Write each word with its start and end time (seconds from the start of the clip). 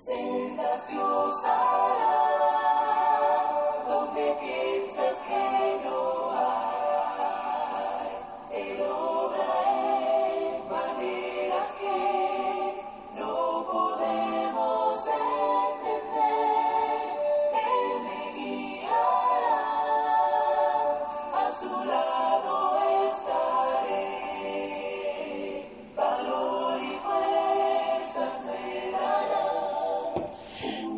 sendas 0.00 0.88
Dios 0.88 1.44
hará 1.44 2.24
donde 3.86 4.34
piensas 4.40 4.69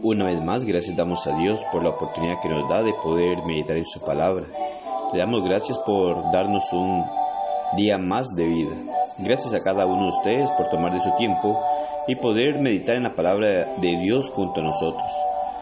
Una 0.05 0.25
vez 0.25 0.43
más, 0.43 0.65
gracias 0.65 0.97
damos 0.97 1.25
a 1.29 1.37
Dios 1.39 1.63
por 1.71 1.85
la 1.85 1.91
oportunidad 1.91 2.41
que 2.43 2.49
nos 2.49 2.69
da 2.69 2.83
de 2.83 2.93
poder 2.93 3.39
meditar 3.47 3.77
en 3.77 3.85
su 3.85 4.01
palabra. 4.01 4.49
Le 5.13 5.19
damos 5.21 5.45
gracias 5.45 5.79
por 5.79 6.33
darnos 6.33 6.65
un 6.73 7.05
día 7.77 7.99
más 7.99 8.27
de 8.35 8.49
vida. 8.49 8.75
Gracias 9.21 9.55
a 9.55 9.61
cada 9.61 9.87
uno 9.87 10.03
de 10.03 10.09
ustedes 10.09 10.51
por 10.57 10.71
tomar 10.71 10.93
de 10.93 10.99
su 10.99 11.15
tiempo 11.17 11.57
y 12.09 12.17
poder 12.17 12.61
meditar 12.61 12.97
en 12.97 13.05
la 13.05 13.15
palabra 13.15 13.77
de 13.81 13.97
Dios 14.03 14.29
junto 14.31 14.61
a 14.61 14.65
nosotros. 14.65 15.07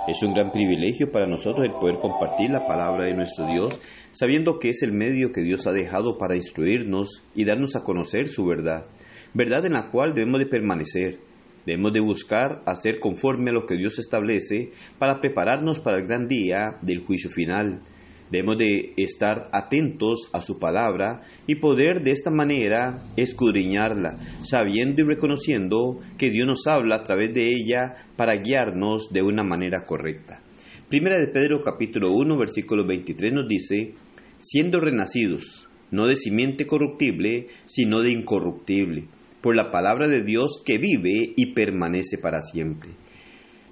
Es 0.09 0.23
un 0.23 0.33
gran 0.33 0.51
privilegio 0.53 1.13
para 1.13 1.27
nosotros 1.27 1.67
el 1.67 1.75
poder 1.75 1.99
compartir 1.99 2.49
la 2.49 2.67
palabra 2.67 3.05
de 3.05 3.15
nuestro 3.15 3.47
Dios, 3.47 3.79
sabiendo 4.13 4.59
que 4.59 4.71
es 4.71 4.83
el 4.83 4.93
medio 4.93 5.33
que 5.33 5.43
Dios 5.43 5.67
ha 5.67 5.73
dejado 5.73 6.17
para 6.17 6.37
instruirnos 6.37 7.23
y 7.35 7.45
darnos 7.45 7.77
a 7.77 7.83
conocer 7.83 8.29
su 8.29 8.47
verdad, 8.47 8.87
verdad 9.35 9.67
en 9.67 9.75
la 9.75 9.91
cual 9.91 10.15
debemos 10.15 10.39
de 10.39 10.47
permanecer. 10.47 11.30
Debemos 11.67 11.93
de 11.93 12.01
buscar 12.01 12.63
hacer 12.67 12.99
conforme 12.99 13.51
a 13.51 13.53
lo 13.53 13.67
que 13.67 13.77
Dios 13.77 13.99
establece 13.99 14.71
para 14.99 15.21
prepararnos 15.21 15.81
para 15.81 15.99
el 15.99 16.07
gran 16.07 16.27
día 16.27 16.79
del 16.83 17.01
juicio 17.01 17.31
final. 17.31 17.83
Debemos 18.31 18.59
de 18.59 18.95
estar 18.97 19.49
atentos 19.53 20.29
a 20.33 20.41
su 20.41 20.61
palabra 20.61 21.23
y 21.49 21.57
poder 21.57 22.03
de 22.03 22.13
esta 22.13 22.31
manera 22.31 23.03
escudriñarla, 23.17 24.19
sabiendo 24.43 25.03
y 25.03 25.05
reconociendo 25.05 25.99
que 26.17 26.31
Dios 26.31 26.47
nos 26.47 26.67
habla 26.69 26.97
a 26.97 27.03
través 27.03 27.35
de 27.35 27.49
ella 27.49 28.07
para 28.17 28.37
guiarnos 28.37 29.13
de 29.13 29.23
una 29.23 29.43
manera 29.43 29.85
correcta. 29.85 30.43
Primera 30.89 31.19
de 31.19 31.29
Pedro 31.29 31.63
capítulo 31.63 32.13
1 32.13 32.39
versículo 32.39 32.87
23 32.87 33.33
nos 33.33 33.49
dice, 33.49 33.95
siendo 34.39 34.81
renacidos, 34.81 35.69
no 35.91 36.07
de 36.07 36.15
simiente 36.15 36.67
corruptible, 36.67 37.49
sino 37.65 38.01
de 38.01 38.13
incorruptible, 38.13 39.09
por 39.41 39.57
la 39.57 39.71
palabra 39.71 40.09
de 40.09 40.23
Dios 40.23 40.63
que 40.65 40.79
vive 40.79 41.33
y 41.37 41.53
permanece 41.55 42.19
para 42.19 42.43
siempre. 42.43 42.91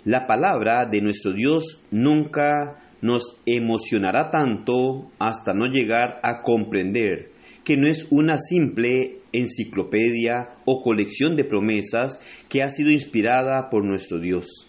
La 0.05 0.27
palabra 0.27 0.87
de 0.91 1.01
nuestro 1.01 1.33
Dios 1.33 1.83
nunca 1.91 2.81
nos 3.03 3.37
emocionará 3.47 4.31
tanto 4.31 5.11
hasta 5.19 5.55
no 5.55 5.67
llegar 5.67 6.19
a 6.23 6.43
comprender 6.43 7.31
que 7.65 7.77
no 7.77 7.87
es 7.87 8.07
una 8.11 8.39
simple 8.39 9.19
enciclopedia 9.33 10.55
o 10.65 10.83
colección 10.83 11.37
de 11.37 11.45
promesas 11.45 12.21
que 12.49 12.63
ha 12.63 12.71
sido 12.71 12.91
inspirada 12.91 13.69
por 13.71 13.85
nuestro 13.85 14.19
Dios. 14.19 14.67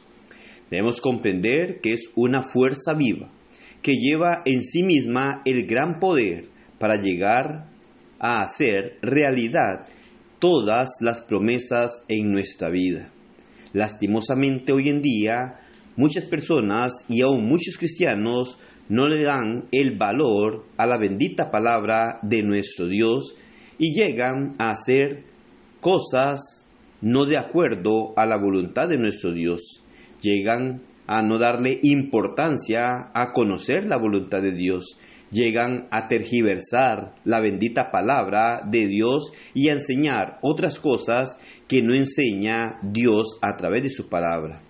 Debemos 0.69 1.02
comprender 1.02 1.80
que 1.81 1.94
es 1.94 2.09
una 2.16 2.44
fuerza 2.44 2.94
viva 2.94 3.31
que 3.81 3.95
lleva 3.95 4.41
en 4.45 4.63
sí 4.63 4.84
misma 4.84 5.41
el 5.45 5.66
gran 5.66 6.00
poder 6.00 6.45
para 6.80 7.02
llegar 7.02 7.67
a 8.19 8.41
hacer 8.41 8.97
realidad 9.02 9.88
todas 10.39 10.89
las 11.01 11.21
promesas 11.21 12.03
en 12.07 12.31
nuestra 12.31 12.69
vida. 12.69 13.09
Lastimosamente 13.73 14.73
hoy 14.73 14.89
en 14.89 15.01
día 15.01 15.59
muchas 15.95 16.25
personas 16.25 16.93
y 17.07 17.21
aún 17.21 17.45
muchos 17.45 17.77
cristianos 17.77 18.57
no 18.87 19.07
le 19.07 19.21
dan 19.21 19.65
el 19.71 19.97
valor 19.97 20.65
a 20.77 20.87
la 20.87 20.97
bendita 20.97 21.51
palabra 21.51 22.19
de 22.23 22.41
nuestro 22.41 22.88
Dios 22.88 23.35
y 23.78 23.94
llegan 23.94 24.55
a 24.57 24.72
hacer 24.72 25.23
cosas 25.79 26.67
no 27.01 27.25
de 27.25 27.38
acuerdo 27.38 28.13
a 28.17 28.25
la 28.25 28.38
voluntad 28.38 28.89
de 28.89 28.97
nuestro 28.97 29.31
Dios. 29.31 29.83
Llegan 30.22 30.81
a 31.07 31.22
no 31.22 31.39
darle 31.39 31.79
importancia 31.83 33.09
a 33.13 33.31
conocer 33.33 33.85
la 33.85 33.97
voluntad 33.97 34.41
de 34.41 34.51
Dios. 34.51 34.97
Llegan 35.31 35.88
a 35.91 36.07
tergiversar 36.07 37.13
la 37.23 37.40
bendita 37.40 37.91
palabra 37.91 38.62
de 38.66 38.88
Dios 38.88 39.31
y 39.53 39.69
a 39.69 39.73
enseñar 39.73 40.40
otras 40.41 40.79
cosas 40.79 41.38
que 41.67 41.81
no 41.81 41.94
enseña 41.94 42.79
Dios 42.81 43.38
a 43.41 43.56
través 43.56 43.84
de 43.84 43.90
su 43.90 44.09
palabra. 44.09 44.62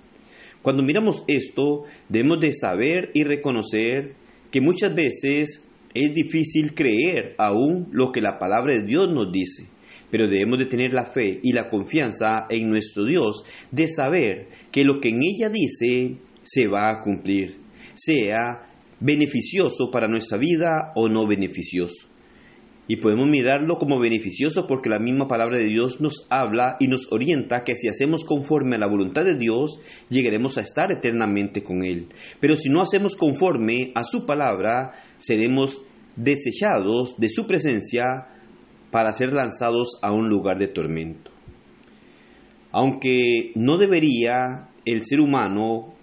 Cuando 0.61 0.83
miramos 0.83 1.23
esto, 1.27 1.83
debemos 2.09 2.41
de 2.41 2.51
saber 2.51 3.09
y 3.13 3.23
reconocer 3.23 4.15
que 4.51 4.59
muchas 4.59 4.93
veces 4.93 5.61
es 5.93 6.13
difícil 6.13 6.73
creer 6.73 7.35
aún 7.37 7.87
lo 7.91 8.11
que 8.11 8.21
la 8.21 8.37
palabra 8.37 8.75
de 8.75 8.83
Dios 8.83 9.11
nos 9.11 9.31
dice, 9.31 9.69
pero 10.11 10.27
debemos 10.27 10.59
de 10.59 10.65
tener 10.65 10.93
la 10.93 11.05
fe 11.05 11.39
y 11.41 11.53
la 11.53 11.69
confianza 11.69 12.45
en 12.49 12.69
nuestro 12.69 13.05
Dios 13.05 13.43
de 13.71 13.87
saber 13.87 14.47
que 14.71 14.83
lo 14.83 14.99
que 14.99 15.09
en 15.09 15.21
ella 15.23 15.49
dice 15.49 16.17
se 16.43 16.67
va 16.67 16.89
a 16.89 17.01
cumplir, 17.01 17.57
sea 17.93 18.67
beneficioso 18.99 19.89
para 19.91 20.07
nuestra 20.07 20.37
vida 20.37 20.91
o 20.95 21.09
no 21.09 21.27
beneficioso. 21.27 22.07
Y 22.87 22.95
podemos 22.95 23.29
mirarlo 23.29 23.77
como 23.77 23.99
beneficioso 23.99 24.65
porque 24.65 24.89
la 24.89 24.97
misma 24.97 25.27
palabra 25.27 25.59
de 25.59 25.65
Dios 25.65 26.01
nos 26.01 26.25
habla 26.31 26.75
y 26.79 26.87
nos 26.87 27.11
orienta 27.11 27.63
que 27.63 27.75
si 27.75 27.87
hacemos 27.87 28.23
conforme 28.23 28.77
a 28.77 28.79
la 28.79 28.87
voluntad 28.87 29.25
de 29.25 29.35
Dios, 29.37 29.79
llegaremos 30.09 30.57
a 30.57 30.61
estar 30.61 30.91
eternamente 30.91 31.61
con 31.61 31.85
Él. 31.85 32.07
Pero 32.39 32.55
si 32.55 32.67
no 32.67 32.81
hacemos 32.81 33.15
conforme 33.15 33.91
a 33.93 34.03
su 34.03 34.25
palabra, 34.25 34.93
seremos 35.19 35.83
desechados 36.15 37.15
de 37.19 37.29
su 37.29 37.45
presencia 37.45 38.05
para 38.89 39.13
ser 39.13 39.33
lanzados 39.33 39.99
a 40.01 40.11
un 40.11 40.27
lugar 40.27 40.57
de 40.57 40.69
tormento. 40.69 41.29
Aunque 42.71 43.51
no 43.53 43.77
debería 43.77 44.69
el 44.85 45.03
ser 45.03 45.19
humano 45.19 45.93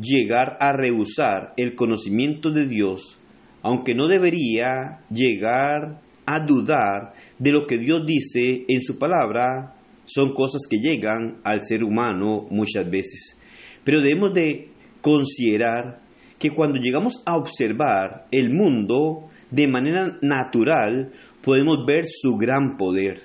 llegar 0.00 0.56
a 0.60 0.72
rehusar 0.72 1.52
el 1.56 1.74
conocimiento 1.74 2.50
de 2.50 2.66
Dios, 2.66 3.18
aunque 3.62 3.94
no 3.94 4.06
debería 4.06 5.00
llegar 5.10 6.00
a 6.26 6.40
dudar 6.40 7.14
de 7.38 7.52
lo 7.52 7.66
que 7.66 7.78
Dios 7.78 8.02
dice 8.06 8.64
en 8.68 8.82
su 8.82 8.98
palabra, 8.98 9.74
son 10.04 10.32
cosas 10.32 10.62
que 10.68 10.78
llegan 10.78 11.38
al 11.44 11.62
ser 11.62 11.82
humano 11.82 12.46
muchas 12.50 12.88
veces. 12.88 13.38
Pero 13.84 14.00
debemos 14.00 14.32
de 14.34 14.68
considerar 15.00 16.00
que 16.38 16.50
cuando 16.50 16.78
llegamos 16.78 17.22
a 17.26 17.36
observar 17.36 18.26
el 18.30 18.50
mundo 18.50 19.28
de 19.50 19.66
manera 19.66 20.18
natural, 20.22 21.12
podemos 21.42 21.84
ver 21.86 22.04
su 22.06 22.36
gran 22.36 22.76
poder. 22.76 23.20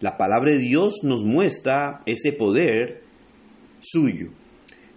La 0.00 0.16
palabra 0.16 0.52
de 0.52 0.58
Dios 0.58 1.00
nos 1.02 1.24
muestra 1.24 2.00
ese 2.06 2.32
poder 2.32 3.02
suyo. 3.80 4.30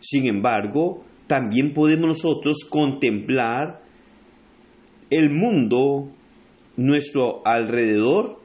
Sin 0.01 0.27
embargo, 0.27 1.05
también 1.27 1.73
podemos 1.73 2.09
nosotros 2.09 2.65
contemplar 2.69 3.81
el 5.09 5.29
mundo, 5.29 6.09
nuestro 6.75 7.45
alrededor, 7.45 8.41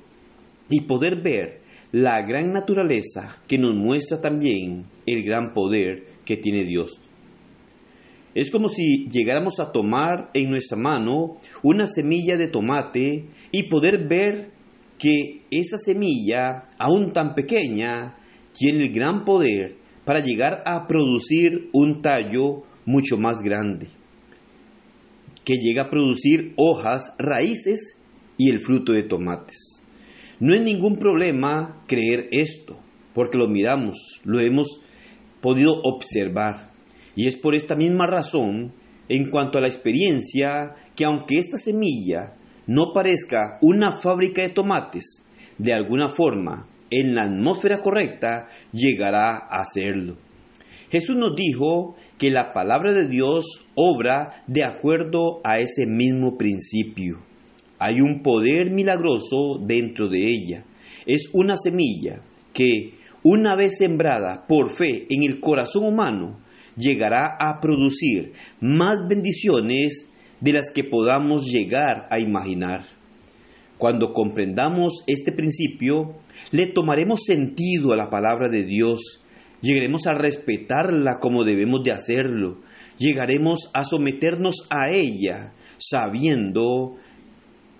y 0.68 0.82
poder 0.82 1.22
ver 1.22 1.60
la 1.92 2.20
gran 2.26 2.52
naturaleza 2.52 3.38
que 3.48 3.58
nos 3.58 3.74
muestra 3.74 4.20
también 4.20 4.84
el 5.06 5.24
gran 5.24 5.52
poder 5.52 6.04
que 6.24 6.36
tiene 6.36 6.64
Dios. 6.64 7.00
Es 8.34 8.50
como 8.50 8.68
si 8.68 9.08
llegáramos 9.08 9.60
a 9.60 9.72
tomar 9.72 10.30
en 10.34 10.50
nuestra 10.50 10.76
mano 10.76 11.38
una 11.62 11.86
semilla 11.86 12.36
de 12.36 12.48
tomate 12.48 13.24
y 13.50 13.62
poder 13.64 14.06
ver 14.06 14.50
que 14.98 15.42
esa 15.50 15.78
semilla, 15.78 16.68
aún 16.78 17.12
tan 17.12 17.34
pequeña, 17.34 18.16
tiene 18.52 18.84
el 18.84 18.92
gran 18.92 19.24
poder 19.24 19.85
para 20.06 20.20
llegar 20.20 20.62
a 20.64 20.86
producir 20.86 21.68
un 21.72 22.00
tallo 22.00 22.62
mucho 22.86 23.18
más 23.18 23.42
grande, 23.42 23.88
que 25.44 25.56
llega 25.56 25.82
a 25.82 25.90
producir 25.90 26.54
hojas, 26.56 27.12
raíces 27.18 27.98
y 28.38 28.48
el 28.50 28.60
fruto 28.60 28.92
de 28.92 29.02
tomates. 29.02 29.82
No 30.38 30.54
es 30.54 30.62
ningún 30.62 30.98
problema 30.98 31.82
creer 31.88 32.28
esto, 32.30 32.78
porque 33.14 33.36
lo 33.36 33.48
miramos, 33.48 34.20
lo 34.22 34.38
hemos 34.38 34.80
podido 35.40 35.80
observar. 35.82 36.70
Y 37.16 37.26
es 37.26 37.36
por 37.36 37.56
esta 37.56 37.74
misma 37.74 38.06
razón, 38.06 38.74
en 39.08 39.28
cuanto 39.28 39.58
a 39.58 39.60
la 39.60 39.66
experiencia, 39.66 40.76
que 40.94 41.04
aunque 41.04 41.40
esta 41.40 41.58
semilla 41.58 42.34
no 42.68 42.92
parezca 42.94 43.58
una 43.60 43.90
fábrica 43.90 44.42
de 44.42 44.50
tomates, 44.50 45.24
de 45.58 45.72
alguna 45.72 46.08
forma, 46.08 46.68
en 46.90 47.14
la 47.14 47.24
atmósfera 47.24 47.78
correcta, 47.78 48.48
llegará 48.72 49.36
a 49.36 49.64
serlo. 49.64 50.16
Jesús 50.90 51.16
nos 51.16 51.34
dijo 51.34 51.96
que 52.18 52.30
la 52.30 52.52
palabra 52.52 52.92
de 52.92 53.08
Dios 53.08 53.66
obra 53.74 54.44
de 54.46 54.64
acuerdo 54.64 55.40
a 55.44 55.58
ese 55.58 55.84
mismo 55.86 56.38
principio. 56.38 57.18
Hay 57.78 58.00
un 58.00 58.22
poder 58.22 58.70
milagroso 58.70 59.58
dentro 59.60 60.08
de 60.08 60.26
ella. 60.26 60.64
Es 61.04 61.28
una 61.32 61.56
semilla 61.56 62.22
que 62.52 62.94
una 63.22 63.56
vez 63.56 63.78
sembrada 63.78 64.46
por 64.46 64.70
fe 64.70 65.06
en 65.10 65.24
el 65.24 65.40
corazón 65.40 65.84
humano, 65.84 66.38
llegará 66.76 67.36
a 67.40 67.60
producir 67.60 68.32
más 68.60 69.00
bendiciones 69.08 70.08
de 70.40 70.52
las 70.52 70.70
que 70.70 70.84
podamos 70.84 71.46
llegar 71.50 72.06
a 72.10 72.20
imaginar. 72.20 72.84
Cuando 73.78 74.12
comprendamos 74.12 75.04
este 75.06 75.32
principio, 75.32 76.14
le 76.50 76.66
tomaremos 76.66 77.20
sentido 77.24 77.92
a 77.92 77.96
la 77.96 78.08
palabra 78.08 78.48
de 78.48 78.64
Dios, 78.64 79.22
llegaremos 79.60 80.06
a 80.06 80.14
respetarla 80.14 81.18
como 81.20 81.44
debemos 81.44 81.82
de 81.84 81.92
hacerlo, 81.92 82.60
llegaremos 82.98 83.70
a 83.74 83.84
someternos 83.84 84.66
a 84.70 84.90
ella, 84.90 85.52
sabiendo 85.76 86.96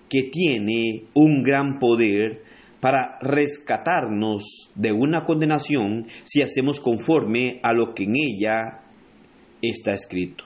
que 0.07 0.23
tiene 0.23 1.05
un 1.13 1.41
gran 1.41 1.79
poder 1.79 2.43
para 2.79 3.17
rescatarnos 3.21 4.69
de 4.75 4.91
una 4.91 5.25
condenación 5.25 6.05
si 6.23 6.43
hacemos 6.43 6.79
conforme 6.79 7.59
a 7.63 7.73
lo 7.73 7.95
que 7.95 8.03
en 8.03 8.15
ella 8.15 8.81
está 9.61 9.95
escrito. 9.95 10.43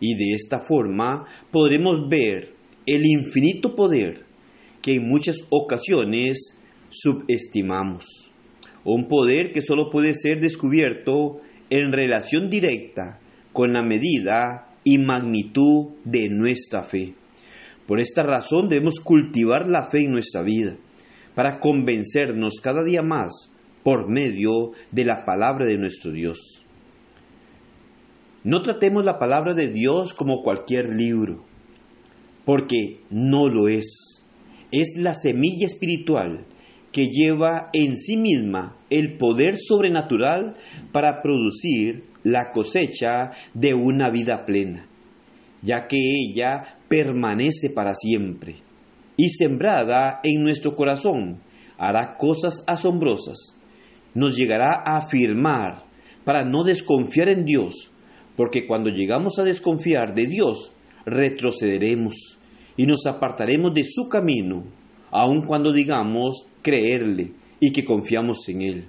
Y 0.00 0.14
de 0.16 0.34
esta 0.34 0.60
forma 0.60 1.26
podremos 1.52 2.08
ver 2.08 2.54
el 2.86 3.06
infinito 3.06 3.76
poder 3.76 4.29
que 4.82 4.94
en 4.94 5.08
muchas 5.08 5.36
ocasiones 5.50 6.56
subestimamos. 6.90 8.30
Un 8.84 9.08
poder 9.08 9.52
que 9.52 9.62
solo 9.62 9.90
puede 9.90 10.14
ser 10.14 10.40
descubierto 10.40 11.40
en 11.68 11.92
relación 11.92 12.50
directa 12.50 13.20
con 13.52 13.72
la 13.72 13.82
medida 13.82 14.68
y 14.84 14.98
magnitud 14.98 15.90
de 16.04 16.28
nuestra 16.30 16.82
fe. 16.82 17.14
Por 17.86 18.00
esta 18.00 18.22
razón 18.22 18.68
debemos 18.68 19.00
cultivar 19.00 19.68
la 19.68 19.88
fe 19.88 20.04
en 20.04 20.10
nuestra 20.10 20.42
vida 20.42 20.76
para 21.34 21.58
convencernos 21.58 22.60
cada 22.62 22.82
día 22.84 23.02
más 23.02 23.50
por 23.82 24.08
medio 24.08 24.72
de 24.90 25.04
la 25.04 25.24
palabra 25.24 25.66
de 25.66 25.76
nuestro 25.76 26.12
Dios. 26.12 26.64
No 28.42 28.62
tratemos 28.62 29.04
la 29.04 29.18
palabra 29.18 29.54
de 29.54 29.68
Dios 29.68 30.14
como 30.14 30.42
cualquier 30.42 30.88
libro, 30.88 31.44
porque 32.44 33.00
no 33.10 33.48
lo 33.48 33.68
es. 33.68 34.19
Es 34.72 34.96
la 34.96 35.14
semilla 35.14 35.66
espiritual 35.66 36.46
que 36.92 37.08
lleva 37.08 37.70
en 37.72 37.96
sí 37.96 38.16
misma 38.16 38.76
el 38.90 39.16
poder 39.16 39.56
sobrenatural 39.56 40.54
para 40.92 41.22
producir 41.22 42.04
la 42.22 42.50
cosecha 42.52 43.30
de 43.54 43.74
una 43.74 44.10
vida 44.10 44.44
plena, 44.44 44.86
ya 45.62 45.86
que 45.86 45.98
ella 45.98 46.78
permanece 46.88 47.70
para 47.70 47.94
siempre 47.94 48.56
y 49.20 49.28
sembrada 49.28 50.20
en 50.22 50.42
nuestro 50.42 50.74
corazón 50.74 51.40
hará 51.76 52.16
cosas 52.16 52.64
asombrosas. 52.66 53.58
Nos 54.14 54.34
llegará 54.34 54.82
a 54.84 54.96
afirmar 54.96 55.84
para 56.24 56.42
no 56.42 56.62
desconfiar 56.62 57.28
en 57.28 57.44
Dios, 57.44 57.92
porque 58.34 58.66
cuando 58.66 58.90
llegamos 58.90 59.38
a 59.38 59.44
desconfiar 59.44 60.14
de 60.14 60.26
Dios, 60.26 60.72
retrocederemos 61.04 62.38
y 62.80 62.86
nos 62.86 63.06
apartaremos 63.06 63.74
de 63.74 63.84
su 63.84 64.08
camino, 64.08 64.64
aun 65.10 65.42
cuando 65.42 65.70
digamos 65.70 66.46
creerle 66.62 67.32
y 67.60 67.72
que 67.72 67.84
confiamos 67.84 68.48
en 68.48 68.62
Él. 68.62 68.84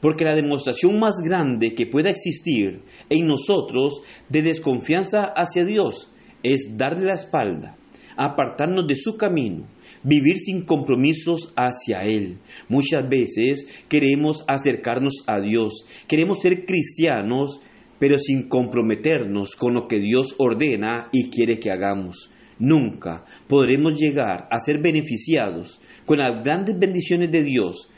Porque 0.00 0.24
la 0.24 0.36
demostración 0.36 1.00
más 1.00 1.16
grande 1.16 1.74
que 1.74 1.86
pueda 1.86 2.10
existir 2.10 2.82
en 3.10 3.26
nosotros 3.26 4.02
de 4.28 4.42
desconfianza 4.42 5.32
hacia 5.34 5.64
Dios 5.64 6.12
es 6.44 6.76
darle 6.76 7.06
la 7.06 7.14
espalda, 7.14 7.76
apartarnos 8.16 8.86
de 8.86 8.94
su 8.94 9.16
camino, 9.16 9.64
vivir 10.04 10.38
sin 10.38 10.64
compromisos 10.64 11.52
hacia 11.56 12.04
Él. 12.04 12.38
Muchas 12.68 13.08
veces 13.08 13.66
queremos 13.88 14.44
acercarnos 14.46 15.24
a 15.26 15.40
Dios, 15.40 15.84
queremos 16.06 16.38
ser 16.38 16.64
cristianos, 16.66 17.60
pero 17.98 18.16
sin 18.16 18.48
comprometernos 18.48 19.56
con 19.56 19.74
lo 19.74 19.88
que 19.88 19.98
Dios 19.98 20.36
ordena 20.38 21.08
y 21.10 21.30
quiere 21.30 21.58
que 21.58 21.72
hagamos. 21.72 22.30
Nunca 22.58 23.24
podremos 23.48 23.98
llegar 23.98 24.48
a 24.50 24.58
ser 24.58 24.80
beneficiados 24.80 25.80
con 26.06 26.18
las 26.18 26.42
grandes 26.44 26.78
bendiciones 26.78 27.30
de 27.30 27.42
Dios 27.42 27.88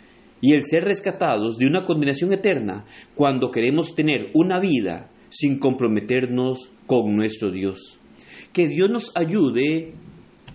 y 0.41 0.53
el 0.53 0.65
ser 0.65 0.85
rescatados 0.85 1.57
de 1.57 1.67
una 1.67 1.85
condenación 1.85 2.33
eterna 2.33 2.85
cuando 3.15 3.51
queremos 3.51 3.95
tener 3.95 4.31
una 4.35 4.59
vida 4.59 5.11
sin 5.29 5.59
comprometernos 5.59 6.71
con 6.87 7.15
nuestro 7.17 7.51
Dios. 7.51 7.99
Que 8.53 8.69
Dios 8.69 8.91
nos 8.91 9.13
ayude 9.15 9.95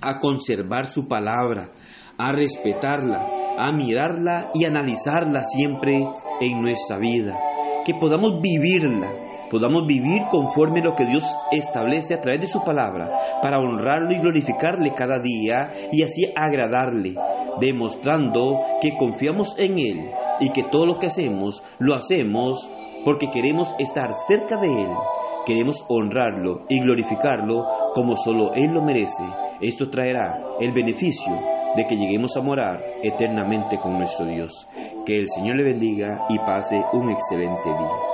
a 0.02 0.20
conservar 0.20 0.92
su 0.92 1.08
palabra, 1.08 1.72
a 2.18 2.32
respetarla, 2.32 3.28
a 3.58 3.72
mirarla 3.72 4.50
y 4.54 4.66
analizarla 4.66 5.44
siempre 5.44 6.00
en 6.40 6.62
nuestra 6.62 6.98
vida. 6.98 7.38
Que 7.86 7.96
podamos 7.96 8.42
vivirla, 8.42 9.12
podamos 9.50 9.88
vivir 9.88 10.22
conforme 10.30 10.82
lo 10.82 10.96
que 10.96 11.06
Dios 11.06 11.24
establece 11.52 12.14
a 12.14 12.22
través 12.22 12.42
de 12.42 12.48
su 12.48 12.64
palabra, 12.64 13.10
para 13.42 13.60
honrarlo 13.60 14.12
y 14.12 14.20
glorificarle 14.20 14.94
cada 14.94 15.20
día 15.20 15.72
y 15.92 16.04
así 16.04 16.32
agradarle, 16.36 17.16
demostrando 17.60 18.60
que 18.82 18.96
confiamos 18.98 19.58
en 19.58 19.80
Él 19.80 20.12
y 20.40 20.52
que 20.52 20.64
todo 20.64 20.86
lo 20.86 21.00
que 21.00 21.08
hacemos 21.08 21.64
lo 21.80 21.96
hacemos 21.96 22.70
porque 23.04 23.32
queremos 23.32 23.74
estar 23.80 24.14
cerca 24.28 24.58
de 24.58 24.68
Él, 24.68 24.90
queremos 25.46 25.84
honrarlo 25.88 26.66
y 26.70 26.80
glorificarlo 26.80 27.66
como 27.96 28.16
solo 28.16 28.54
Él 28.54 28.72
lo 28.72 28.84
merece. 28.84 29.24
Esto 29.60 29.90
traerá 29.90 30.40
el 30.60 30.72
beneficio 30.72 31.61
de 31.76 31.86
que 31.88 31.96
lleguemos 31.96 32.36
a 32.38 32.42
morar 32.42 32.84
eternamente 33.04 33.78
con 33.78 33.98
nuestro 33.98 34.26
Dios. 34.26 34.68
Que 35.06 35.18
el 35.18 35.30
Señor 35.30 35.58
le 35.58 35.64
bendiga 35.64 36.26
y 36.30 36.38
pase 36.40 36.84
un 36.94 37.10
excelente 37.10 37.70
día. 37.70 38.11